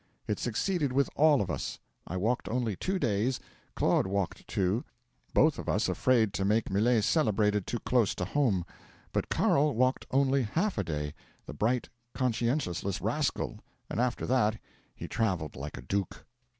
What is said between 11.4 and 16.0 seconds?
the bright, conscienceless rascal, and after that he travelled like a